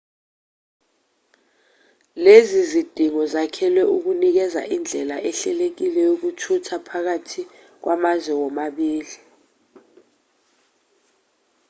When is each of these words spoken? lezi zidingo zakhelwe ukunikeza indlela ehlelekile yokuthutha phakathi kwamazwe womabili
lezi 2.23 2.59
zidingo 2.69 3.21
zakhelwe 3.33 3.83
ukunikeza 3.95 4.61
indlela 4.75 5.17
ehlelekile 5.29 5.99
yokuthutha 6.09 6.75
phakathi 6.87 7.41
kwamazwe 7.81 8.33
womabili 8.41 9.15